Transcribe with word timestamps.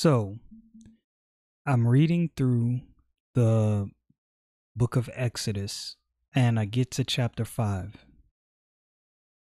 So, 0.00 0.38
I'm 1.66 1.84
reading 1.84 2.30
through 2.36 2.82
the 3.34 3.90
book 4.76 4.94
of 4.94 5.10
Exodus 5.12 5.96
and 6.32 6.56
I 6.60 6.66
get 6.66 6.92
to 6.92 7.04
chapter 7.04 7.44
5. 7.44 8.06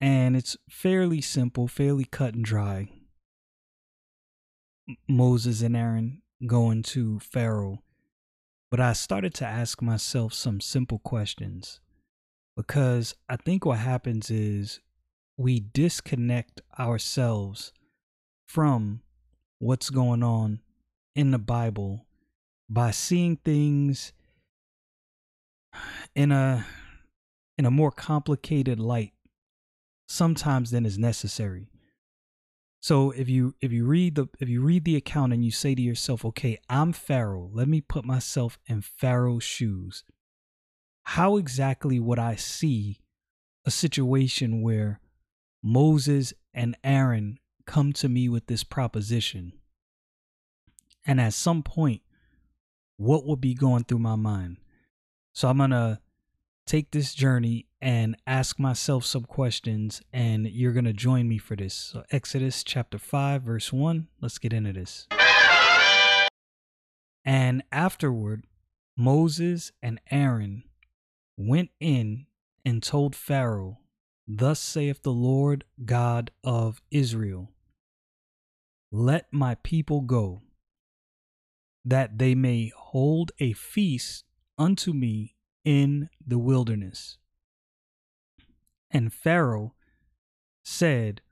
And 0.02 0.36
it's 0.36 0.58
fairly 0.68 1.22
simple, 1.22 1.66
fairly 1.66 2.04
cut 2.04 2.34
and 2.34 2.44
dry. 2.44 2.90
Moses 5.08 5.62
and 5.62 5.74
Aaron 5.74 6.20
going 6.46 6.82
to 6.82 7.20
Pharaoh. 7.20 7.82
But 8.70 8.80
I 8.80 8.92
started 8.92 9.32
to 9.36 9.46
ask 9.46 9.80
myself 9.80 10.34
some 10.34 10.60
simple 10.60 10.98
questions 10.98 11.80
because 12.54 13.14
I 13.30 13.36
think 13.36 13.64
what 13.64 13.78
happens 13.78 14.30
is 14.30 14.80
we 15.38 15.60
disconnect 15.60 16.60
ourselves 16.78 17.72
from 18.46 19.00
what's 19.64 19.88
going 19.88 20.22
on 20.22 20.60
in 21.16 21.30
the 21.30 21.38
Bible 21.38 22.04
by 22.68 22.90
seeing 22.90 23.36
things 23.36 24.12
in 26.14 26.30
a 26.30 26.66
in 27.56 27.64
a 27.64 27.70
more 27.70 27.90
complicated 27.90 28.78
light 28.78 29.12
sometimes 30.06 30.70
than 30.70 30.84
is 30.84 30.98
necessary. 30.98 31.70
So 32.82 33.10
if 33.12 33.30
you 33.30 33.54
if 33.62 33.72
you 33.72 33.86
read 33.86 34.16
the 34.16 34.28
if 34.38 34.50
you 34.50 34.60
read 34.60 34.84
the 34.84 34.96
account 34.96 35.32
and 35.32 35.42
you 35.42 35.50
say 35.50 35.74
to 35.74 35.80
yourself, 35.80 36.26
"Okay, 36.26 36.58
I'm 36.68 36.92
Pharaoh. 36.92 37.48
Let 37.50 37.66
me 37.66 37.80
put 37.80 38.04
myself 38.04 38.58
in 38.66 38.82
Pharaoh's 38.82 39.44
shoes." 39.44 40.04
How 41.04 41.38
exactly 41.38 41.98
would 41.98 42.18
I 42.18 42.36
see 42.36 42.98
a 43.64 43.70
situation 43.70 44.60
where 44.60 45.00
Moses 45.62 46.34
and 46.52 46.76
Aaron 46.84 47.38
come 47.66 47.92
to 47.94 48.08
me 48.08 48.28
with 48.28 48.46
this 48.46 48.64
proposition. 48.64 49.52
And 51.06 51.20
at 51.20 51.34
some 51.34 51.62
point, 51.62 52.02
what 52.96 53.26
would 53.26 53.40
be 53.40 53.54
going 53.54 53.84
through 53.84 53.98
my 53.98 54.16
mind? 54.16 54.58
So 55.32 55.48
I'm 55.48 55.58
going 55.58 55.70
to 55.70 55.98
take 56.66 56.90
this 56.90 57.14
journey 57.14 57.66
and 57.80 58.16
ask 58.26 58.58
myself 58.58 59.04
some 59.04 59.24
questions, 59.24 60.00
and 60.12 60.46
you're 60.46 60.72
going 60.72 60.86
to 60.86 60.92
join 60.92 61.28
me 61.28 61.38
for 61.38 61.54
this. 61.56 61.74
So, 61.74 62.04
Exodus 62.10 62.64
chapter 62.64 62.98
5, 62.98 63.42
verse 63.42 63.72
1. 63.72 64.08
Let's 64.20 64.38
get 64.38 64.52
into 64.52 64.72
this. 64.72 65.06
And 67.24 67.62
afterward, 67.72 68.46
Moses 68.96 69.72
and 69.82 70.00
Aaron 70.10 70.64
went 71.36 71.70
in 71.80 72.26
and 72.64 72.82
told 72.82 73.16
Pharaoh, 73.16 73.78
Thus 74.26 74.60
saith 74.60 75.02
the 75.02 75.12
Lord 75.12 75.64
God 75.84 76.30
of 76.42 76.80
Israel 76.90 77.50
let 78.96 79.26
my 79.32 79.56
people 79.56 80.02
go, 80.02 80.40
that 81.84 82.16
they 82.16 82.32
may 82.32 82.70
hold 82.76 83.32
a 83.40 83.52
feast 83.52 84.24
unto 84.56 84.92
me 84.92 85.34
in 85.64 86.08
the 86.24 86.38
wilderness. 86.38 87.18
And 88.92 89.12
Pharaoh 89.12 89.74
said, 90.62 91.22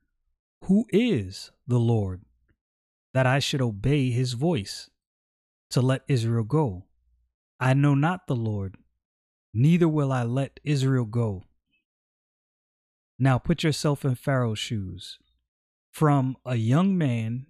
Who 0.65 0.87
is 0.91 1.53
the 1.65 1.79
Lord, 1.79 2.23
that 3.15 3.29
I 3.29 3.39
should 3.39 3.63
obey 3.63 4.11
his 4.11 4.33
voice 4.33 4.91
to 5.71 5.81
let 5.81 6.03
Israel 6.09 6.43
go? 6.43 6.87
I 7.61 7.75
know 7.75 7.95
not 7.95 8.27
the 8.27 8.35
Lord, 8.35 8.77
neither 9.55 9.87
will 9.87 10.11
I 10.11 10.25
let 10.25 10.59
Israel 10.65 11.05
go. 11.05 11.45
Now 13.21 13.39
put 13.39 13.63
yourself 13.63 14.05
in 14.05 14.17
Pharaoh's 14.17 14.59
shoes. 14.59 15.21
From 15.93 16.37
a 16.45 16.57
young 16.57 16.99
man 16.99 17.47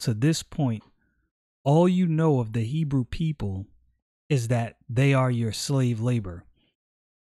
to 0.00 0.14
this 0.14 0.42
point, 0.42 0.82
all 1.64 1.88
you 1.88 2.06
know 2.06 2.40
of 2.40 2.52
the 2.52 2.64
Hebrew 2.64 3.04
people 3.04 3.66
is 4.28 4.48
that 4.48 4.76
they 4.88 5.14
are 5.14 5.30
your 5.30 5.52
slave 5.52 6.00
labor. 6.00 6.44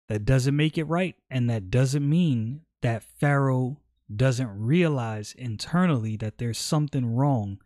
That 0.08 0.26
doesn't 0.26 0.56
make 0.56 0.78
it 0.78 0.86
right, 0.86 1.16
and 1.30 1.50
that 1.50 1.70
doesn't 1.70 2.08
mean 2.08 2.62
that 2.82 3.04
Pharaoh 3.04 3.78
doesn't 4.14 4.60
realize 4.60 5.34
internally 5.38 6.18
that 6.18 6.40
there's 6.40 6.58
something 6.58 7.16
wrong 7.16 7.60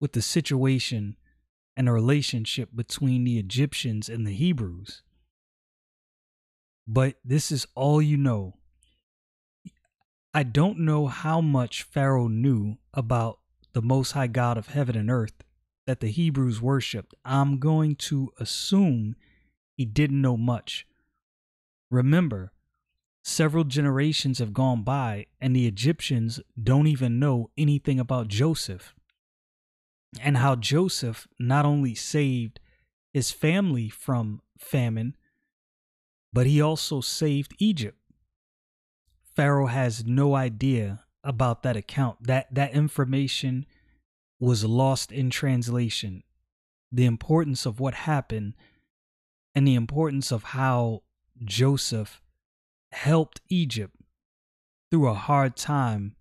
with 0.00 0.12
the 0.12 0.22
situation 0.22 1.16
and 1.76 1.88
the 1.88 1.92
relationship 1.92 2.70
between 2.74 3.24
the 3.24 3.38
Egyptians 3.38 4.08
and 4.08 4.26
the 4.26 4.34
Hebrews. 4.34 5.02
But 6.86 7.16
this 7.24 7.50
is 7.50 7.66
all 7.74 8.00
you 8.00 8.16
know. 8.16 8.54
I 10.32 10.42
don't 10.42 10.80
know 10.80 11.06
how 11.06 11.40
much 11.40 11.82
Pharaoh 11.82 12.28
knew 12.28 12.78
about 12.94 13.38
the 13.78 13.82
Most 13.82 14.10
High 14.10 14.26
God 14.26 14.58
of 14.58 14.70
heaven 14.70 14.96
and 14.96 15.08
earth 15.08 15.44
that 15.86 16.00
the 16.00 16.08
Hebrews 16.08 16.60
worshiped, 16.60 17.14
I'm 17.24 17.60
going 17.60 17.94
to 18.10 18.32
assume 18.40 19.14
he 19.76 19.84
didn't 19.84 20.20
know 20.20 20.36
much. 20.36 20.84
Remember, 21.88 22.50
several 23.22 23.62
generations 23.62 24.40
have 24.40 24.52
gone 24.52 24.82
by, 24.82 25.26
and 25.40 25.54
the 25.54 25.68
Egyptians 25.68 26.40
don't 26.60 26.88
even 26.88 27.20
know 27.20 27.50
anything 27.56 28.00
about 28.00 28.26
Joseph 28.26 28.96
and 30.20 30.38
how 30.38 30.56
Joseph 30.56 31.28
not 31.38 31.64
only 31.64 31.94
saved 31.94 32.58
his 33.12 33.30
family 33.30 33.88
from 33.88 34.40
famine, 34.58 35.14
but 36.32 36.48
he 36.48 36.60
also 36.60 37.00
saved 37.00 37.54
Egypt. 37.60 37.96
Pharaoh 39.36 39.66
has 39.66 40.04
no 40.04 40.34
idea 40.34 41.04
about 41.24 41.62
that 41.62 41.76
account. 41.76 42.22
That 42.22 42.52
that 42.54 42.72
information 42.72 43.66
was 44.40 44.64
lost 44.64 45.12
in 45.12 45.30
translation. 45.30 46.22
The 46.92 47.06
importance 47.06 47.66
of 47.66 47.80
what 47.80 47.94
happened 47.94 48.54
and 49.54 49.66
the 49.66 49.74
importance 49.74 50.30
of 50.30 50.44
how 50.44 51.02
Joseph 51.44 52.22
helped 52.92 53.40
Egypt 53.48 53.94
through 54.90 55.08
a 55.08 55.14
hard 55.14 55.56
time 55.56 56.14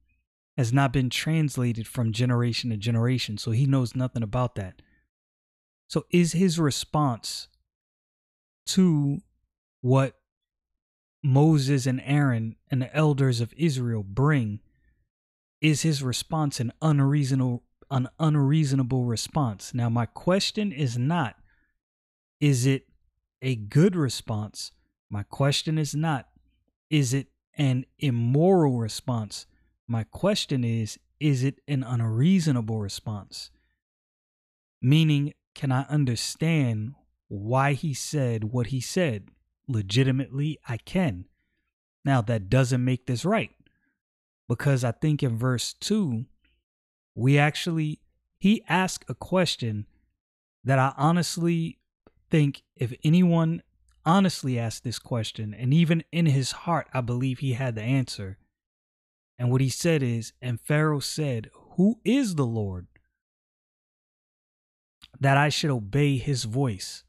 has 0.58 0.74
not 0.74 0.92
been 0.92 1.10
translated 1.10 1.88
from 1.88 2.12
generation 2.12 2.72
to 2.72 2.78
generation. 2.78 3.38
So 3.38 3.52
he 3.52 3.66
knows 3.66 3.96
nothing 3.96 4.24
about 4.24 4.56
that. 4.56 4.82
So 5.88 6.06
is 6.12 6.34
his 6.34 6.60
response 6.60 7.48
to 8.68 9.20
what 9.82 10.16
Moses 11.24 11.86
and 11.86 12.02
Aaron 12.04 12.56
and 12.70 12.82
the 12.82 12.94
elders 12.96 13.40
of 13.40 13.54
Israel 13.56 14.04
bring 14.04 14.60
is 15.62 15.82
his 15.82 16.04
response 16.04 16.60
an 16.60 16.72
unreasonable 16.82 17.64
an 17.90 18.10
unreasonable 18.20 19.06
response. 19.06 19.74
Now 19.74 19.90
my 19.90 20.06
question 20.06 20.72
is 20.72 20.98
not 20.98 21.36
is 22.40 22.66
it 22.66 22.88
a 23.42 23.56
good 23.56 23.96
response? 23.96 24.72
My 25.10 25.24
question 25.24 25.78
is 25.78 25.96
not 25.96 26.28
is 26.90 27.14
it 27.14 27.28
an 27.58 27.86
immoral 27.98 28.78
response? 28.78 29.46
My 29.88 30.04
question 30.04 30.64
is 30.64 31.00
is 31.20 31.44
it 31.44 31.60
an 31.68 31.84
unreasonable 31.84 32.80
response? 32.80 33.52
Meaning 34.82 35.34
can 35.56 35.72
I 35.72 35.84
understand 35.90 36.94
why 37.30 37.74
he 37.74 37.94
said 37.94 38.46
what 38.46 38.68
he 38.68 38.80
said? 38.80 39.30
Legitimately, 39.68 40.60
I 40.68 40.78
can. 40.78 41.26
Now, 42.06 42.22
that 42.22 42.50
doesn't 42.50 42.86
make 42.86 43.06
this 43.06 43.26
right 43.26 43.52
because 44.48 44.84
I 44.84 44.92
think 44.92 45.24
in 45.24 45.38
verse 45.38 45.74
2, 45.74 46.26
we 47.16 47.38
actually, 47.38 48.00
he 48.38 48.64
asked 48.70 49.06
a 49.10 49.16
question 49.16 49.86
that 50.64 50.80
I 50.80 50.94
honestly 50.98 51.80
think 52.30 52.64
if 52.76 52.94
anyone 53.04 53.64
honestly 54.06 54.58
asked 54.58 54.84
this 54.84 55.00
question, 55.00 55.54
and 55.54 55.74
even 55.74 56.04
in 56.12 56.28
his 56.28 56.52
heart, 56.52 56.88
I 56.94 57.02
believe 57.02 57.40
he 57.40 57.54
had 57.54 57.76
the 57.76 57.82
answer. 57.82 58.38
And 59.38 59.52
what 59.52 59.62
he 59.62 59.70
said 59.70 60.02
is, 60.02 60.34
and 60.42 60.60
Pharaoh 60.62 61.00
said, 61.00 61.50
Who 61.76 62.00
is 62.04 62.36
the 62.36 62.46
Lord? 62.46 62.88
That 65.20 65.38
I 65.38 65.50
should 65.50 65.70
obey 65.70 66.18
his 66.18 66.46
voice 66.46 67.04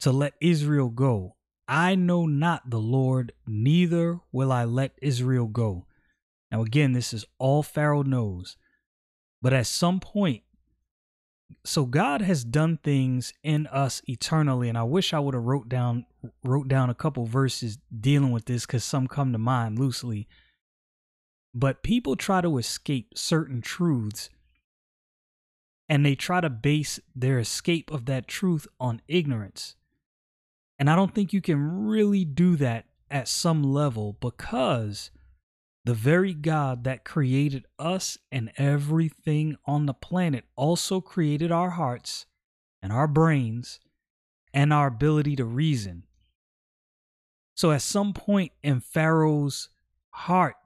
to 0.00 0.10
let 0.10 0.34
Israel 0.40 0.88
go. 0.88 1.36
I 1.68 1.94
know 1.94 2.26
not 2.26 2.70
the 2.70 2.78
Lord, 2.78 3.32
neither 3.46 4.20
will 4.32 4.52
I 4.52 4.64
let 4.64 4.92
Israel 5.02 5.46
go. 5.46 5.85
Now, 6.56 6.62
again, 6.62 6.92
this 6.92 7.12
is 7.12 7.26
all 7.38 7.62
Pharaoh 7.62 8.02
knows. 8.02 8.56
But 9.42 9.52
at 9.52 9.66
some 9.66 10.00
point, 10.00 10.42
so 11.66 11.84
God 11.84 12.22
has 12.22 12.44
done 12.44 12.78
things 12.82 13.34
in 13.42 13.66
us 13.66 14.00
eternally, 14.06 14.70
and 14.70 14.78
I 14.78 14.82
wish 14.82 15.12
I 15.12 15.18
would 15.18 15.34
have 15.34 15.44
wrote 15.44 15.68
down 15.68 16.06
wrote 16.42 16.66
down 16.66 16.88
a 16.88 16.94
couple 16.94 17.26
verses 17.26 17.78
dealing 18.00 18.30
with 18.30 18.46
this 18.46 18.64
because 18.64 18.84
some 18.84 19.06
come 19.06 19.32
to 19.32 19.38
mind 19.38 19.78
loosely. 19.78 20.28
But 21.54 21.82
people 21.82 22.16
try 22.16 22.40
to 22.40 22.56
escape 22.56 23.18
certain 23.18 23.60
truths, 23.60 24.30
and 25.90 26.06
they 26.06 26.14
try 26.14 26.40
to 26.40 26.48
base 26.48 26.98
their 27.14 27.38
escape 27.38 27.90
of 27.90 28.06
that 28.06 28.28
truth 28.28 28.66
on 28.80 29.02
ignorance. 29.08 29.76
And 30.78 30.88
I 30.88 30.96
don't 30.96 31.14
think 31.14 31.34
you 31.34 31.42
can 31.42 31.86
really 31.86 32.24
do 32.24 32.56
that 32.56 32.86
at 33.10 33.28
some 33.28 33.62
level 33.62 34.16
because 34.20 35.10
the 35.86 35.94
very 35.94 36.34
God 36.34 36.82
that 36.82 37.04
created 37.04 37.64
us 37.78 38.18
and 38.32 38.50
everything 38.56 39.56
on 39.66 39.86
the 39.86 39.94
planet 39.94 40.44
also 40.56 41.00
created 41.00 41.52
our 41.52 41.70
hearts 41.70 42.26
and 42.82 42.92
our 42.92 43.06
brains 43.06 43.78
and 44.52 44.72
our 44.72 44.88
ability 44.88 45.36
to 45.36 45.44
reason. 45.44 46.02
So, 47.54 47.70
at 47.70 47.82
some 47.82 48.12
point 48.12 48.50
in 48.64 48.80
Pharaoh's 48.80 49.68
heart, 50.10 50.56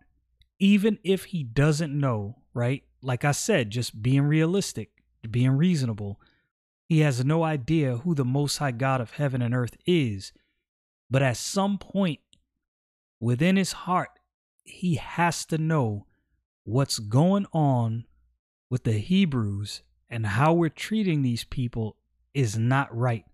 even 0.59 0.99
if 1.05 1.25
he 1.27 1.45
doesn't 1.45 1.93
know, 1.93 2.37
right? 2.55 2.83
Like 3.03 3.23
I 3.23 3.33
said, 3.33 3.69
just 3.69 4.03
being 4.03 4.23
realistic, 4.23 4.89
being 5.31 5.53
reasonable, 5.53 6.19
he 6.89 7.01
has 7.01 7.23
no 7.23 7.45
idea 7.45 7.99
who 7.99 8.15
the 8.15 8.25
Most 8.25 8.57
High 8.57 8.71
God 8.71 9.03
of 9.03 9.13
heaven 9.13 9.43
and 9.43 9.55
earth 9.55 9.77
is. 9.85 10.33
But 11.11 11.23
at 11.23 11.37
some 11.37 11.77
point 11.77 12.21
within 13.21 13.57
his 13.57 13.73
heart, 13.73 14.20
he 14.65 14.97
has 14.97 15.45
to 15.47 15.59
know 15.59 16.07
what's 16.65 16.99
going 16.99 17.47
on 17.53 18.05
with 18.69 18.85
the 18.85 18.99
Hebrews 18.99 19.83
and 20.09 20.27
how 20.27 20.53
we're 20.53 20.69
treating 20.69 21.23
these 21.23 21.45
people 21.45 21.97
is 22.35 22.57
not 22.59 22.95
right. 22.97 23.25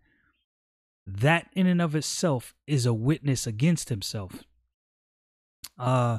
That 1.06 1.48
in 1.52 1.66
and 1.66 1.80
of 1.80 1.94
itself 1.94 2.54
is 2.66 2.86
a 2.86 2.94
witness 2.94 3.46
against 3.46 3.88
himself. 3.88 4.44
Uh 5.78 6.18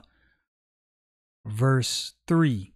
verse 1.45 2.13
3 2.27 2.73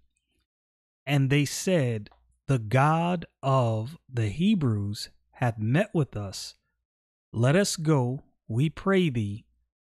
And 1.05 1.29
they 1.29 1.45
said, 1.45 2.09
The 2.47 2.59
God 2.59 3.25
of 3.43 3.97
the 4.11 4.29
Hebrews 4.29 5.09
hath 5.31 5.59
met 5.59 5.89
with 5.93 6.15
us. 6.15 6.55
Let 7.33 7.55
us 7.55 7.75
go, 7.75 8.23
we 8.47 8.69
pray 8.69 9.09
thee, 9.09 9.45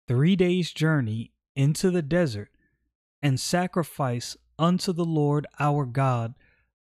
three 0.08 0.36
days' 0.36 0.72
journey 0.72 1.32
into 1.60 1.92
the 1.92 2.02
desert 2.02 2.50
and 3.22 3.38
sacrifice 3.38 4.38
unto 4.58 4.94
the 4.94 5.04
Lord 5.04 5.46
our 5.60 5.86
God, 5.86 6.34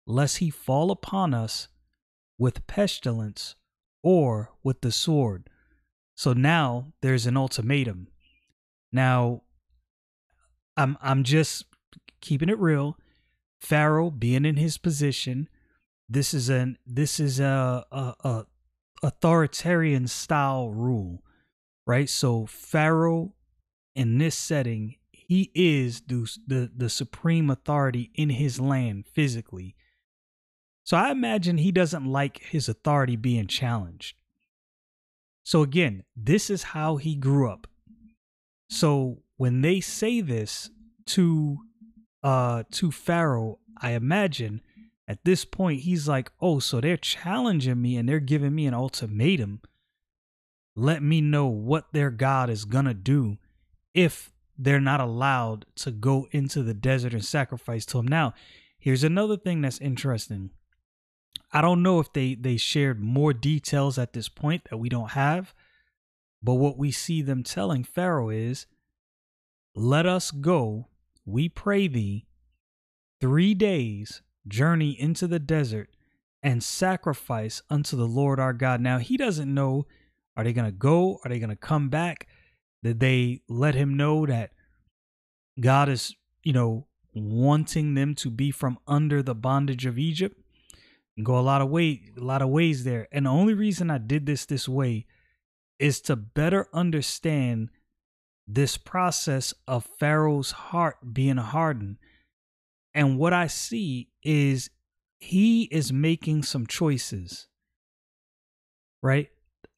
lest 0.04 0.38
he 0.38 0.50
fall 0.50 0.90
upon 0.90 1.32
us 1.32 1.68
with 2.38 2.66
pestilence 2.66 3.54
or 4.02 4.50
with 4.64 4.80
the 4.80 4.90
sword. 4.90 5.48
So 6.16 6.32
now 6.32 6.92
there's 7.02 7.24
an 7.24 7.36
ultimatum. 7.36 8.08
Now 8.92 9.42
I'm 10.76 10.98
I'm 11.00 11.22
just 11.22 11.66
keeping 12.20 12.48
it 12.48 12.58
real. 12.58 12.98
Pharaoh 13.60 14.10
being 14.10 14.44
in 14.44 14.56
his 14.56 14.76
position, 14.76 15.48
this 16.08 16.34
is 16.34 16.48
an 16.48 16.78
this 16.84 17.20
is 17.20 17.38
a, 17.38 17.86
a, 17.92 18.14
a 18.24 18.46
authoritarian 19.04 20.08
style 20.08 20.70
rule, 20.70 21.22
right? 21.86 22.10
So 22.10 22.46
Pharaoh 22.46 23.34
in 23.94 24.18
this 24.18 24.36
setting, 24.36 24.96
he 25.12 25.50
is 25.54 26.02
the, 26.02 26.30
the, 26.46 26.70
the 26.76 26.88
supreme 26.88 27.48
authority 27.50 28.10
in 28.14 28.30
his 28.30 28.60
land 28.60 29.06
physically. 29.06 29.74
So 30.84 30.96
I 30.96 31.10
imagine 31.10 31.56
he 31.56 31.72
doesn't 31.72 32.04
like 32.04 32.42
his 32.42 32.68
authority 32.68 33.16
being 33.16 33.46
challenged. 33.46 34.16
So 35.42 35.62
again, 35.62 36.04
this 36.14 36.50
is 36.50 36.62
how 36.62 36.96
he 36.96 37.14
grew 37.14 37.50
up. 37.50 37.66
So 38.68 39.22
when 39.36 39.62
they 39.62 39.80
say 39.80 40.20
this 40.20 40.70
to 41.06 41.58
uh 42.22 42.64
to 42.72 42.90
Pharaoh, 42.90 43.58
I 43.80 43.92
imagine 43.92 44.62
at 45.06 45.24
this 45.24 45.44
point 45.44 45.82
he's 45.82 46.08
like, 46.08 46.32
"Oh, 46.40 46.58
so 46.60 46.80
they're 46.80 46.96
challenging 46.96 47.80
me 47.80 47.96
and 47.96 48.08
they're 48.08 48.20
giving 48.20 48.54
me 48.54 48.66
an 48.66 48.74
ultimatum. 48.74 49.60
Let 50.74 51.02
me 51.02 51.20
know 51.20 51.46
what 51.46 51.92
their 51.92 52.10
god 52.10 52.50
is 52.50 52.64
going 52.64 52.86
to 52.86 52.94
do 52.94 53.38
if 53.94 54.32
they're 54.58 54.80
not 54.80 55.00
allowed 55.00 55.66
to 55.76 55.90
go 55.90 56.28
into 56.30 56.62
the 56.62 56.74
desert 56.74 57.14
and 57.14 57.24
sacrifice 57.24 57.86
to 57.86 57.98
him. 57.98 58.06
Now, 58.06 58.34
here's 58.78 59.04
another 59.04 59.36
thing 59.36 59.62
that's 59.62 59.80
interesting. 59.80 60.50
I 61.52 61.60
don't 61.60 61.82
know 61.82 62.00
if 62.00 62.12
they 62.12 62.34
they 62.34 62.56
shared 62.56 63.00
more 63.00 63.32
details 63.32 63.98
at 63.98 64.12
this 64.12 64.28
point 64.28 64.64
that 64.68 64.76
we 64.76 64.88
don't 64.88 65.12
have, 65.12 65.54
but 66.42 66.54
what 66.54 66.76
we 66.76 66.90
see 66.90 67.22
them 67.22 67.42
telling 67.42 67.84
Pharaoh 67.84 68.30
is, 68.30 68.66
"Let 69.74 70.06
us 70.06 70.30
go, 70.30 70.88
we 71.24 71.48
pray 71.48 71.88
thee, 71.88 72.26
3 73.20 73.54
days 73.54 74.22
journey 74.46 75.00
into 75.00 75.26
the 75.26 75.38
desert 75.38 75.88
and 76.42 76.62
sacrifice 76.62 77.62
unto 77.70 77.96
the 77.96 78.08
Lord 78.08 78.38
our 78.38 78.52
God." 78.52 78.80
Now, 78.80 78.98
he 78.98 79.16
doesn't 79.16 79.52
know 79.52 79.86
are 80.36 80.42
they 80.42 80.52
going 80.52 80.66
to 80.66 80.72
go? 80.72 81.20
Are 81.24 81.28
they 81.28 81.38
going 81.38 81.50
to 81.50 81.56
come 81.56 81.88
back? 81.88 82.26
Did 82.84 83.00
they 83.00 83.40
let 83.48 83.74
him 83.74 83.96
know 83.96 84.26
that 84.26 84.52
God 85.58 85.88
is, 85.88 86.14
you 86.42 86.52
know, 86.52 86.86
wanting 87.14 87.94
them 87.94 88.14
to 88.16 88.30
be 88.30 88.50
from 88.50 88.78
under 88.86 89.22
the 89.22 89.34
bondage 89.34 89.86
of 89.86 89.98
Egypt? 89.98 90.38
And 91.16 91.24
go 91.24 91.38
a 91.38 91.40
lot 91.40 91.62
of 91.62 91.70
way, 91.70 92.02
a 92.16 92.20
lot 92.20 92.42
of 92.42 92.50
ways 92.50 92.84
there. 92.84 93.08
And 93.10 93.24
the 93.24 93.30
only 93.30 93.54
reason 93.54 93.90
I 93.90 93.98
did 93.98 94.26
this 94.26 94.44
this 94.44 94.68
way 94.68 95.06
is 95.78 96.00
to 96.02 96.14
better 96.14 96.68
understand 96.74 97.70
this 98.46 98.76
process 98.76 99.54
of 99.66 99.88
Pharaoh's 99.98 100.50
heart 100.50 101.14
being 101.14 101.38
hardened. 101.38 101.96
And 102.92 103.18
what 103.18 103.32
I 103.32 103.46
see 103.46 104.10
is 104.22 104.68
he 105.18 105.64
is 105.64 105.90
making 105.90 106.42
some 106.42 106.66
choices, 106.66 107.48
right? 109.02 109.28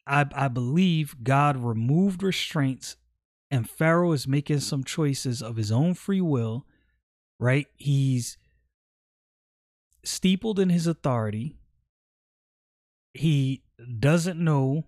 I, 0.06 0.26
I 0.34 0.48
believe 0.48 1.16
God 1.22 1.56
removed 1.56 2.22
restraints 2.22 2.96
and 3.50 3.68
Pharaoh 3.68 4.12
is 4.12 4.26
making 4.26 4.60
some 4.60 4.84
choices 4.84 5.42
of 5.42 5.56
his 5.56 5.70
own 5.70 5.94
free 5.94 6.20
will, 6.20 6.66
right? 7.38 7.66
He's 7.76 8.38
steepled 10.04 10.58
in 10.58 10.70
his 10.70 10.86
authority. 10.86 11.56
He 13.14 13.62
doesn't 13.98 14.42
know 14.42 14.84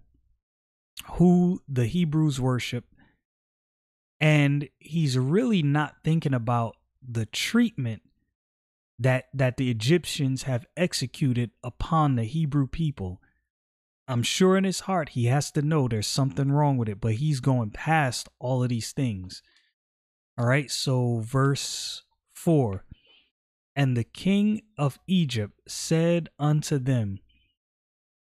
who 1.12 1.62
the 1.68 1.86
Hebrews 1.86 2.40
worship. 2.40 2.84
And 4.20 4.68
he's 4.78 5.16
really 5.16 5.62
not 5.62 5.96
thinking 6.02 6.34
about 6.34 6.76
the 7.06 7.26
treatment 7.26 8.02
that 8.98 9.26
that 9.32 9.56
the 9.56 9.70
Egyptians 9.70 10.42
have 10.42 10.66
executed 10.76 11.52
upon 11.62 12.16
the 12.16 12.24
Hebrew 12.24 12.66
people. 12.66 13.22
I'm 14.10 14.22
sure 14.22 14.56
in 14.56 14.64
his 14.64 14.80
heart 14.80 15.10
he 15.10 15.26
has 15.26 15.50
to 15.50 15.60
know 15.60 15.86
there's 15.86 16.06
something 16.06 16.50
wrong 16.50 16.78
with 16.78 16.88
it, 16.88 16.98
but 16.98 17.14
he's 17.14 17.40
going 17.40 17.70
past 17.70 18.26
all 18.38 18.62
of 18.62 18.70
these 18.70 18.92
things. 18.92 19.42
All 20.38 20.46
right, 20.46 20.70
so 20.70 21.20
verse 21.20 22.04
4 22.32 22.84
And 23.76 23.94
the 23.96 24.04
king 24.04 24.62
of 24.78 24.98
Egypt 25.06 25.60
said 25.68 26.30
unto 26.38 26.78
them, 26.78 27.18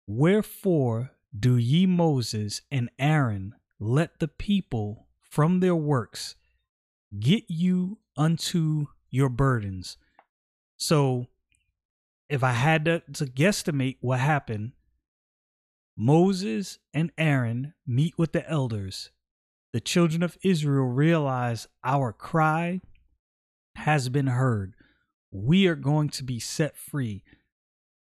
Wherefore 0.07 1.11
do 1.37 1.57
ye 1.57 1.85
Moses 1.85 2.61
and 2.71 2.89
Aaron 2.97 3.55
let 3.77 4.19
the 4.19 4.29
people 4.29 5.07
from 5.19 5.59
their 5.59 5.75
works 5.75 6.35
get 7.19 7.43
you 7.49 7.97
unto 8.15 8.85
your 9.09 9.27
burdens? 9.27 9.97
So, 10.77 11.27
if 12.29 12.43
I 12.43 12.53
had 12.53 12.85
to, 12.85 13.01
to 13.13 13.25
guesstimate 13.25 13.97
what 13.99 14.19
happened, 14.19 14.71
Moses 15.97 16.79
and 16.93 17.11
Aaron 17.17 17.73
meet 17.87 18.17
with 18.17 18.33
the 18.33 18.49
elders. 18.49 19.11
The 19.71 19.79
children 19.79 20.23
of 20.23 20.37
Israel 20.43 20.85
realize 20.85 21.67
our 21.83 22.11
cry 22.13 22.81
has 23.75 24.09
been 24.09 24.27
heard. 24.27 24.73
We 25.31 25.67
are 25.67 25.75
going 25.75 26.09
to 26.09 26.23
be 26.23 26.39
set 26.39 26.77
free. 26.77 27.23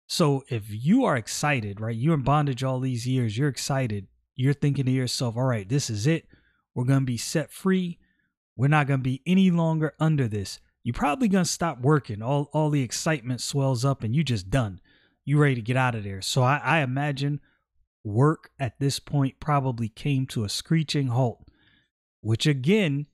So 0.07 0.43
if 0.49 0.65
you 0.69 1.05
are 1.05 1.15
excited, 1.15 1.79
right? 1.79 1.95
You're 1.95 2.15
in 2.15 2.21
bondage 2.21 2.63
all 2.63 2.79
these 2.79 3.07
years, 3.07 3.37
you're 3.37 3.49
excited. 3.49 4.07
You're 4.35 4.53
thinking 4.53 4.85
to 4.85 4.91
yourself, 4.91 5.37
all 5.37 5.43
right, 5.43 5.67
this 5.67 5.89
is 5.89 6.07
it. 6.07 6.25
We're 6.75 6.85
going 6.85 7.01
to 7.01 7.05
be 7.05 7.17
set 7.17 7.51
free. 7.51 7.99
We're 8.55 8.67
not 8.67 8.87
going 8.87 8.99
to 8.99 9.03
be 9.03 9.21
any 9.25 9.51
longer 9.51 9.93
under 9.99 10.27
this. 10.27 10.59
You're 10.83 10.93
probably 10.93 11.27
going 11.27 11.45
to 11.45 11.49
stop 11.49 11.79
working. 11.79 12.21
All, 12.21 12.49
all 12.51 12.69
the 12.69 12.81
excitement 12.81 13.41
swells 13.41 13.85
up 13.85 14.03
and 14.03 14.15
you 14.15 14.23
just 14.23 14.49
done. 14.49 14.81
You 15.23 15.37
ready 15.37 15.55
to 15.55 15.61
get 15.61 15.77
out 15.77 15.95
of 15.95 16.03
there. 16.03 16.21
So 16.21 16.43
I, 16.43 16.57
I 16.57 16.79
imagine 16.79 17.39
work 18.03 18.51
at 18.59 18.79
this 18.79 18.99
point 18.99 19.39
probably 19.39 19.89
came 19.89 20.25
to 20.27 20.43
a 20.43 20.49
screeching 20.49 21.07
halt, 21.07 21.47
which 22.21 22.45
again 22.45 23.07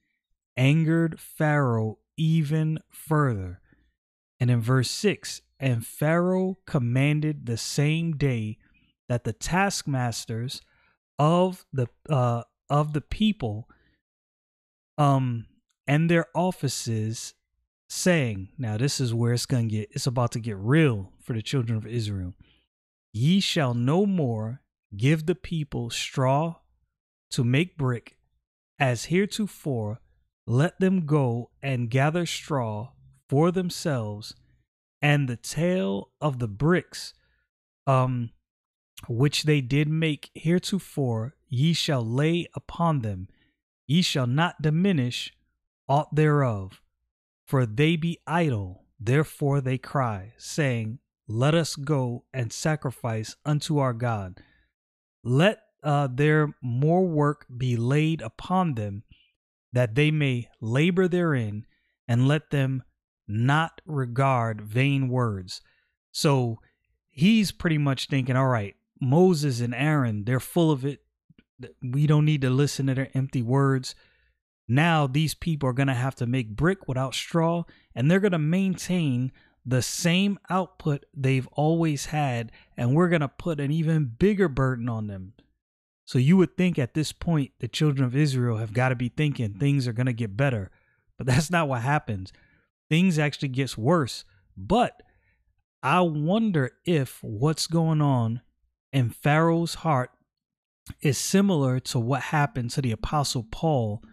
angered 0.58 1.20
Pharaoh 1.20 2.00
even 2.18 2.80
further. 2.90 3.62
And 4.40 4.50
in 4.50 4.62
verse 4.62 4.90
6, 4.92 5.42
and 5.60 5.86
Pharaoh 5.86 6.58
commanded 6.66 7.46
the 7.46 7.58
same 7.58 8.14
day 8.14 8.58
that 9.10 9.24
the 9.24 9.34
taskmasters 9.34 10.62
of 11.18 11.66
the 11.74 11.88
uh, 12.10 12.44
of 12.70 12.94
the 12.94 13.02
people 13.02 13.68
um 14.98 15.48
and 15.88 16.10
their 16.10 16.28
offices 16.36 17.34
saying 17.90 18.50
now 18.58 18.78
this 18.78 19.02
is 19.02 19.14
where 19.14 19.34
it's 19.34 19.46
going 19.46 19.68
to 19.68 19.76
get 19.76 19.90
it's 19.92 20.08
about 20.08 20.32
to 20.32 20.40
get 20.40 20.56
real 20.58 21.12
for 21.22 21.34
the 21.34 21.42
children 21.42 21.78
of 21.78 21.88
Israel 21.88 22.34
ye 23.12 23.40
shall 23.40 23.74
no 23.74 24.06
more 24.06 24.62
give 24.96 25.26
the 25.26 25.36
people 25.36 25.90
straw 25.90 26.56
to 27.32 27.44
make 27.44 27.78
brick 27.78 28.18
as 28.80 29.06
heretofore 29.06 30.00
let 30.48 30.80
them 30.80 31.06
go 31.06 31.52
and 31.62 31.90
gather 31.90 32.26
straw 32.26 32.90
for 33.28 33.52
themselves 33.52 34.34
and 35.02 35.28
the 35.28 35.38
tale 35.38 36.10
of 36.20 36.40
the 36.40 36.48
bricks 36.48 37.14
um 37.86 38.32
which 39.08 39.44
they 39.44 39.62
did 39.62 39.88
make 39.88 40.30
heretofore 40.34 41.36
ye 41.48 41.74
shall 41.74 42.06
lay 42.06 42.48
upon 42.54 43.02
them. 43.02 43.28
Ye 43.88 44.02
shall 44.02 44.28
not 44.28 44.62
diminish 44.62 45.34
aught 45.88 46.14
thereof 46.14 46.82
for 47.46 47.66
they 47.66 47.96
be 47.96 48.20
idle. 48.28 48.86
Therefore 49.00 49.62
they 49.62 49.78
cry 49.78 50.34
saying 50.38 51.00
let 51.28 51.54
us 51.54 51.76
go 51.76 52.26
and 52.34 52.52
sacrifice 52.52 53.36
unto 53.46 53.78
our 53.78 53.94
god 53.94 54.42
let 55.24 55.62
uh, 55.84 56.08
there 56.12 56.54
more 56.62 57.06
work 57.06 57.46
be 57.56 57.76
laid 57.78 58.22
upon 58.22 58.76
them 58.76 59.04
that 59.72 59.96
they 59.96 60.12
may 60.12 60.50
labor 60.62 61.08
therein 61.08 61.66
and 62.08 62.28
let 62.28 62.50
them 62.50 62.84
not 63.28 63.82
regard 63.86 64.62
vain 64.62 65.08
words. 65.08 65.62
So 66.12 66.60
he's 67.10 67.52
pretty 67.52 67.78
much 67.78 68.08
thinking, 68.08 68.36
all 68.36 68.48
right, 68.48 68.76
Moses 69.00 69.62
and 69.62 69.76
Aaron, 69.76 70.26
they're 70.26 70.40
full 70.40 70.72
of 70.72 70.84
it. 70.84 71.02
We 71.82 72.08
don't 72.08 72.26
need 72.26 72.42
to 72.42 72.50
listen 72.50 72.88
to 72.88 72.96
their 72.96 73.12
empty 73.14 73.42
words. 73.42 73.94
Now 74.68 75.08
these 75.08 75.34
people 75.34 75.70
are 75.70 75.74
going 75.74 75.88
to 75.88 75.94
have 75.94 76.16
to 76.16 76.26
make 76.26 76.56
brick 76.56 76.88
without 76.88 77.14
straw, 77.14 77.64
and 77.94 78.10
they're 78.10 78.20
going 78.20 78.32
to 78.32 78.40
maintain 78.40 79.32
the 79.66 79.82
same 79.82 80.40
output 80.50 81.06
they've 81.14 81.48
always 81.54 82.08
had, 82.08 82.52
and 82.78 82.96
we're 82.96 83.10
going 83.10 83.22
to 83.22 83.28
put 83.28 83.60
an 83.60 83.72
even 83.72 84.06
bigger 84.06 84.48
burden 84.48 84.90
on 84.90 85.08
them. 85.08 85.34
So 86.06 86.18
you 86.18 86.38
would 86.38 86.58
think 86.58 86.80
at 86.80 86.96
this 86.96 87.12
point 87.12 87.52
the 87.60 87.68
children 87.68 88.06
of 88.06 88.16
Israel 88.16 88.58
have 88.58 88.74
got 88.74 88.90
to 88.90 88.96
be 88.96 89.10
thinking 89.10 89.54
things 89.54 89.88
are 89.88 89.94
going 89.94 90.08
to 90.08 90.14
get 90.14 90.36
better, 90.36 90.72
but 91.18 91.28
that's 91.28 91.52
not 91.52 91.68
what 91.68 91.82
happens 91.82 92.34
things 92.90 93.20
actually 93.20 93.50
gets 93.50 93.78
worse. 93.78 94.26
But 94.58 95.04
I 95.82 96.02
wonder 96.02 96.72
if 96.86 97.20
what's 97.22 97.68
going 97.68 98.02
on 98.02 98.42
in 98.92 99.12
Pharaoh's 99.12 99.76
heart 99.76 100.12
is 101.02 101.18
similar 101.18 101.80
to 101.80 102.00
what 102.00 102.24
happened 102.24 102.72
to 102.72 102.82
the 102.82 102.92
apostle 102.92 103.46
Paul 103.50 104.04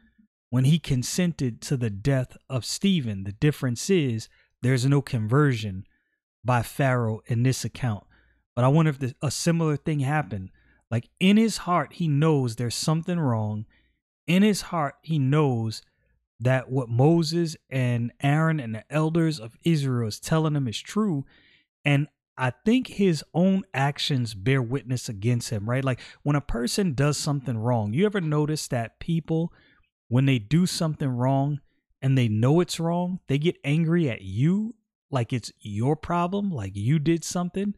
when 0.51 0.65
he 0.65 0.79
consented 0.79 1.61
to 1.63 1.77
the 1.77 1.91
death 1.91 2.37
of 2.49 2.65
Stephen. 2.65 3.25
The 3.25 3.33
difference 3.33 3.91
is 3.91 4.29
there's 4.67 4.87
no 4.87 5.01
conversion 5.01 5.87
by 6.45 6.63
Pharaoh 6.63 7.21
in 7.27 7.43
this 7.43 7.65
account. 7.65 8.05
But 8.55 8.65
I 8.65 8.69
wonder 8.69 8.91
if 8.91 9.13
a 9.23 9.31
similar 9.31 9.77
thing 9.77 10.01
happened. 10.01 10.51
Like 10.91 11.09
in 11.21 11.37
his 11.37 11.59
heart, 11.59 11.95
he 11.95 12.09
knows 12.09 12.57
there's 12.57 12.75
something 12.75 13.19
wrong. 13.19 13.67
In 14.27 14.43
his 14.43 14.63
heart, 14.63 14.95
he 15.03 15.19
knows 15.19 15.83
that 16.41 16.71
what 16.71 16.89
Moses 16.89 17.57
and 17.71 18.13
Aaron 18.23 18.61
and 18.61 18.75
the 18.75 18.85
elders 18.91 19.41
of 19.41 19.57
Israel 19.65 20.09
is 20.09 20.21
telling 20.21 20.55
him 20.55 20.69
is 20.69 20.81
true. 20.81 21.25
And 21.85 22.09
I 22.39 22.53
think 22.65 22.89
his 22.89 23.25
own 23.33 23.65
actions 23.73 24.35
bear 24.35 24.61
witness 24.61 25.09
against 25.09 25.51
him, 25.51 25.69
right? 25.69 25.85
Like 25.85 26.01
when 26.23 26.37
a 26.37 26.41
person 26.41 26.93
does 26.93 27.17
something 27.17 27.57
wrong, 27.57 27.95
you 27.95 28.05
ever 28.05 28.21
notice 28.21 28.69
that 28.69 29.01
people, 29.01 29.53
when 30.09 30.27
they 30.27 30.39
do 30.39 30.67
something 30.67 31.09
wrong 31.09 31.61
and 32.07 32.17
they 32.17 32.29
know 32.29 32.61
it's 32.61 32.79
wrong, 32.79 33.19
they 33.27 33.37
get 33.37 33.57
angry 33.65 34.09
at 34.09 34.23
you 34.23 34.77
like 35.11 35.33
it's 35.33 35.51
your 35.59 35.97
problem, 35.97 36.53
like 36.53 36.77
you 36.77 37.01
did 37.01 37.25
something. 37.25 37.75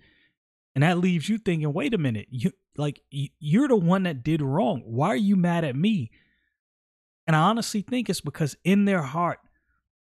And 0.74 0.84
that 0.84 0.98
leaves 0.98 1.30
you 1.30 1.38
thinking, 1.38 1.72
wait 1.72 1.94
a 1.94 1.98
minute, 1.98 2.26
you 2.28 2.52
like 2.76 3.00
you're 3.10 3.68
the 3.68 3.76
one 3.76 4.02
that 4.02 4.22
did 4.22 4.42
wrong. 4.42 4.82
Why 4.84 5.08
are 5.08 5.16
you 5.16 5.34
mad 5.34 5.64
at 5.64 5.74
me? 5.74 6.10
And 7.26 7.34
I 7.34 7.38
honestly 7.38 7.80
think 7.80 8.10
it's 8.10 8.20
because 8.20 8.54
in 8.64 8.84
their 8.84 9.00
heart, 9.00 9.38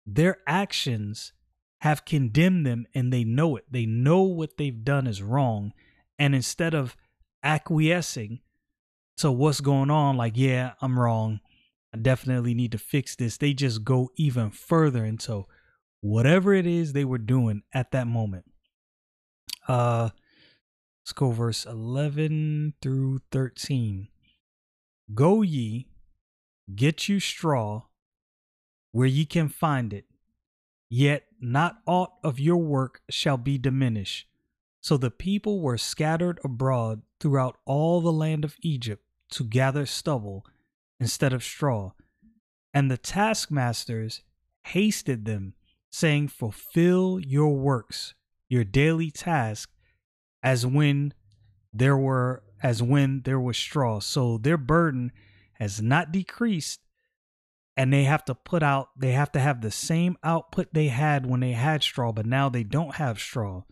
their 0.06 0.36
actions 0.46 1.32
have 1.78 2.04
condemned 2.04 2.64
them 2.64 2.86
and 2.94 3.12
they 3.12 3.24
know 3.24 3.56
it. 3.56 3.64
They 3.68 3.86
know 3.86 4.22
what 4.22 4.56
they've 4.56 4.84
done 4.84 5.08
is 5.08 5.20
wrong. 5.20 5.72
And 6.16 6.32
instead 6.32 6.74
of 6.74 6.96
acquiescing 7.42 8.38
to 9.16 9.32
what's 9.32 9.60
going 9.60 9.90
on, 9.90 10.16
like, 10.16 10.34
yeah, 10.36 10.74
I'm 10.80 10.96
wrong. 10.96 11.40
I 11.94 11.98
definitely 11.98 12.54
need 12.54 12.72
to 12.72 12.78
fix 12.78 13.16
this. 13.16 13.36
They 13.36 13.52
just 13.52 13.84
go 13.84 14.10
even 14.16 14.50
further 14.50 15.04
into 15.04 15.44
whatever 16.00 16.54
it 16.54 16.66
is 16.66 16.92
they 16.92 17.04
were 17.04 17.18
doing 17.18 17.62
at 17.72 17.92
that 17.92 18.06
moment. 18.06 18.44
Uh 19.68 20.10
let's 21.04 21.12
go 21.12 21.30
verse 21.30 21.66
11 21.66 22.74
through 22.80 23.20
13. 23.30 24.08
Go 25.14 25.42
ye 25.42 25.88
Get 26.74 27.08
you 27.08 27.20
straw 27.20 27.82
where 28.92 29.06
ye 29.06 29.24
can 29.24 29.48
find 29.48 29.92
it, 29.92 30.04
yet 30.88 31.24
not 31.40 31.78
aught 31.86 32.12
of 32.22 32.38
your 32.38 32.58
work 32.58 33.02
shall 33.10 33.36
be 33.36 33.58
diminished. 33.58 34.28
So 34.80 34.96
the 34.96 35.10
people 35.10 35.60
were 35.60 35.78
scattered 35.78 36.40
abroad 36.44 37.02
throughout 37.20 37.58
all 37.64 38.00
the 38.00 38.12
land 38.12 38.44
of 38.44 38.56
Egypt 38.62 39.04
to 39.30 39.44
gather 39.44 39.86
stubble 39.86 40.46
instead 41.02 41.32
of 41.32 41.42
straw. 41.42 41.90
And 42.72 42.90
the 42.90 42.96
taskmasters 42.96 44.22
hasted 44.62 45.24
them, 45.24 45.54
saying, 45.90 46.28
Fulfill 46.28 47.18
your 47.20 47.56
works, 47.56 48.14
your 48.48 48.62
daily 48.62 49.10
task, 49.10 49.68
as 50.42 50.64
when 50.64 51.12
there 51.72 51.96
were 51.96 52.44
as 52.62 52.80
when 52.80 53.22
there 53.22 53.40
was 53.40 53.56
straw. 53.56 53.98
So 53.98 54.38
their 54.38 54.56
burden 54.56 55.10
has 55.54 55.82
not 55.82 56.12
decreased 56.12 56.80
and 57.76 57.92
they 57.92 58.04
have 58.04 58.24
to 58.26 58.34
put 58.34 58.62
out 58.62 58.90
they 58.96 59.12
have 59.12 59.32
to 59.32 59.40
have 59.40 59.60
the 59.60 59.70
same 59.72 60.16
output 60.22 60.68
they 60.72 60.88
had 60.88 61.26
when 61.26 61.40
they 61.40 61.52
had 61.52 61.82
straw 61.82 62.12
but 62.12 62.26
now 62.26 62.48
they 62.48 62.62
don't 62.62 62.96
have 62.96 63.18
straw 63.18 63.62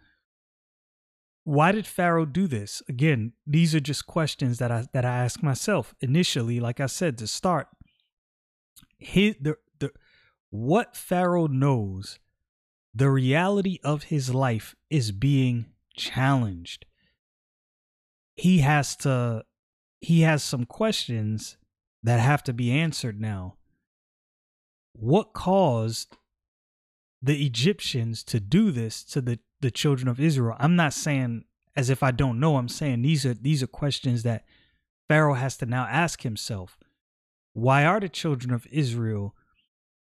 why 1.44 1.72
did 1.72 1.86
pharaoh 1.86 2.26
do 2.26 2.46
this 2.46 2.82
again 2.88 3.32
these 3.46 3.74
are 3.74 3.80
just 3.80 4.06
questions 4.06 4.58
that 4.58 4.70
i 4.70 4.84
that 4.92 5.04
i 5.04 5.18
ask 5.18 5.42
myself 5.42 5.94
initially 6.00 6.60
like 6.60 6.80
i 6.80 6.86
said 6.86 7.16
to 7.18 7.26
start 7.26 7.68
his 8.98 9.34
the, 9.40 9.56
the 9.78 9.90
what 10.50 10.96
pharaoh 10.96 11.46
knows 11.46 12.18
the 12.94 13.10
reality 13.10 13.78
of 13.84 14.04
his 14.04 14.34
life 14.34 14.74
is 14.90 15.12
being 15.12 15.66
challenged 15.96 16.84
he 18.36 18.58
has 18.58 18.96
to 18.96 19.44
he 20.00 20.22
has 20.22 20.42
some 20.42 20.64
questions 20.64 21.56
that 22.02 22.20
have 22.20 22.42
to 22.44 22.52
be 22.52 22.72
answered 22.72 23.20
now. 23.20 23.56
What 24.92 25.32
caused 25.32 26.16
the 27.22 27.44
Egyptians 27.44 28.24
to 28.24 28.40
do 28.40 28.70
this 28.70 29.04
to 29.04 29.20
the, 29.20 29.38
the 29.60 29.70
children 29.70 30.08
of 30.08 30.20
Israel? 30.20 30.56
I'm 30.58 30.76
not 30.76 30.92
saying 30.92 31.44
as 31.76 31.90
if 31.90 32.02
I 32.02 32.10
don't 32.10 32.40
know. 32.40 32.56
I'm 32.56 32.68
saying 32.68 33.02
these 33.02 33.24
are 33.24 33.34
these 33.34 33.62
are 33.62 33.68
questions 33.68 34.22
that 34.22 34.44
Pharaoh 35.08 35.34
has 35.34 35.56
to 35.58 35.66
now 35.66 35.86
ask 35.86 36.22
himself. 36.22 36.78
Why 37.52 37.84
are 37.84 38.00
the 38.00 38.08
children 38.08 38.52
of 38.52 38.66
Israel 38.70 39.34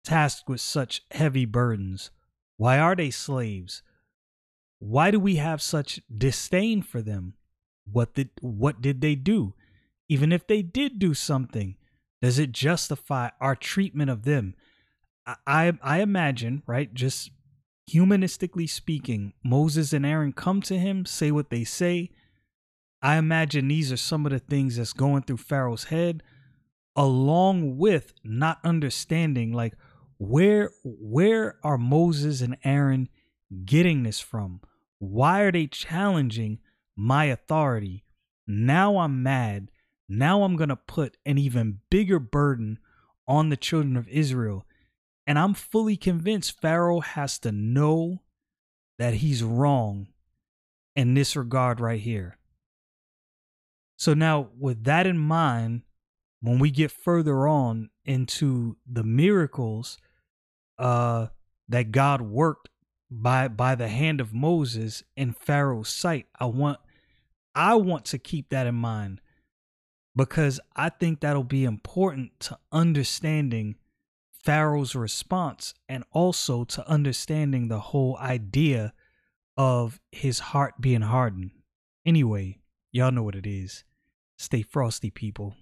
tasked 0.03 0.49
with 0.49 0.61
such 0.61 1.03
heavy 1.11 1.45
burdens? 1.45 2.11
Why 2.57 2.79
are 2.79 2.95
they 2.95 3.11
slaves? 3.11 3.83
Why 4.79 5.11
do 5.11 5.19
we 5.19 5.37
have 5.37 5.61
such 5.61 6.01
disdain 6.15 6.81
for 6.81 7.01
them? 7.01 7.35
What 7.91 8.13
did 8.15 8.29
what 8.41 8.81
did 8.81 9.01
they 9.01 9.15
do? 9.15 9.53
Even 10.09 10.31
if 10.31 10.47
they 10.47 10.61
did 10.61 10.99
do 10.99 11.13
something, 11.13 11.75
does 12.21 12.39
it 12.39 12.51
justify 12.51 13.29
our 13.39 13.55
treatment 13.55 14.09
of 14.09 14.23
them? 14.23 14.55
I, 15.25 15.35
I, 15.45 15.73
I 15.81 16.01
imagine, 16.01 16.63
right, 16.65 16.93
just 16.93 17.31
humanistically 17.89 18.69
speaking, 18.69 19.33
Moses 19.43 19.93
and 19.93 20.05
Aaron 20.05 20.33
come 20.33 20.61
to 20.63 20.77
him, 20.77 21.05
say 21.05 21.31
what 21.31 21.49
they 21.49 21.63
say. 21.63 22.11
I 23.01 23.17
imagine 23.17 23.67
these 23.67 23.91
are 23.91 23.97
some 23.97 24.25
of 24.25 24.31
the 24.31 24.39
things 24.39 24.77
that's 24.77 24.93
going 24.93 25.23
through 25.23 25.37
Pharaoh's 25.37 25.85
head, 25.85 26.23
along 26.95 27.77
with 27.77 28.13
not 28.23 28.59
understanding 28.63 29.53
like 29.53 29.73
where 30.17 30.71
where 30.83 31.57
are 31.63 31.77
Moses 31.77 32.41
and 32.41 32.57
Aaron 32.63 33.07
getting 33.65 34.03
this 34.03 34.19
from? 34.19 34.61
Why 34.99 35.41
are 35.41 35.51
they 35.51 35.67
challenging 35.67 36.59
my 36.95 37.25
authority? 37.25 38.03
Now 38.47 38.97
I'm 38.97 39.21
mad. 39.21 39.69
Now 40.09 40.43
I'm 40.43 40.55
going 40.55 40.69
to 40.69 40.75
put 40.75 41.17
an 41.25 41.37
even 41.37 41.79
bigger 41.91 42.19
burden 42.19 42.79
on 43.27 43.49
the 43.49 43.57
children 43.57 43.97
of 43.97 44.07
Israel. 44.07 44.65
And 45.27 45.37
I'm 45.37 45.53
fully 45.53 45.97
convinced 45.97 46.59
Pharaoh 46.59 47.01
has 47.01 47.37
to 47.39 47.51
know 47.51 48.21
that 48.97 49.15
he's 49.15 49.43
wrong 49.43 50.07
in 50.95 51.13
this 51.13 51.35
regard 51.35 51.81
right 51.81 51.99
here. 51.99 52.37
So 53.97 54.13
now, 54.13 54.49
with 54.57 54.85
that 54.85 55.05
in 55.05 55.17
mind, 55.17 55.81
when 56.41 56.59
we 56.59 56.71
get 56.71 56.91
further 56.91 57.47
on 57.47 57.89
into 58.05 58.77
the 58.89 59.03
miracles 59.03 59.97
uh, 60.79 61.27
that 61.67 61.91
God 61.91 62.21
worked 62.21 62.69
by 63.09 63.47
by 63.47 63.75
the 63.75 63.87
hand 63.87 64.21
of 64.21 64.33
Moses 64.33 65.03
in 65.15 65.33
Pharaoh's 65.33 65.89
sight, 65.89 66.27
I 66.39 66.45
want 66.45 66.79
I 67.53 67.75
want 67.75 68.05
to 68.05 68.17
keep 68.17 68.49
that 68.49 68.67
in 68.67 68.75
mind 68.75 69.19
because 70.15 70.59
I 70.75 70.89
think 70.89 71.19
that'll 71.19 71.43
be 71.43 71.65
important 71.65 72.39
to 72.41 72.57
understanding 72.71 73.75
Pharaoh's 74.47 74.95
response 74.95 75.73
and 75.89 76.05
also 76.13 76.63
to 76.63 76.89
understanding 76.89 77.67
the 77.67 77.81
whole 77.81 78.15
idea 78.15 78.93
of 79.57 79.99
his 80.09 80.39
heart 80.39 80.75
being 80.79 81.01
hardened. 81.01 81.51
Anyway, 82.05 82.57
y'all 82.93 83.11
know 83.11 83.23
what 83.23 83.35
it 83.35 83.45
is. 83.45 83.83
Stay 84.37 84.61
frosty, 84.61 85.09
people. 85.09 85.53